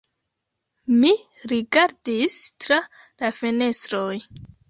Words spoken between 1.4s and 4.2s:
rigardis tra la fenestroj.